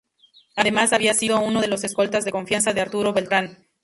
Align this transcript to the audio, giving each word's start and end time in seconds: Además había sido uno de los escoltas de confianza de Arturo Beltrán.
Además 0.55 0.93
había 0.93 1.13
sido 1.13 1.39
uno 1.39 1.61
de 1.61 1.67
los 1.67 1.83
escoltas 1.83 2.25
de 2.25 2.31
confianza 2.31 2.73
de 2.73 2.81
Arturo 2.81 3.13
Beltrán. 3.13 3.67